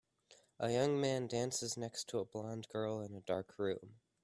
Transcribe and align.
A 0.59 0.71
young 0.71 0.99
man 0.99 1.27
dances 1.27 1.77
next 1.77 2.05
to 2.07 2.17
a 2.17 2.25
blond 2.25 2.67
girl 2.69 3.01
in 3.01 3.13
a 3.13 3.21
dark 3.21 3.53
room. 3.59 3.99